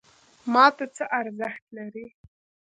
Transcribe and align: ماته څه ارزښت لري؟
ماته 0.53 0.85
څه 0.95 1.03
ارزښت 1.19 1.63
لري؟ 1.77 2.05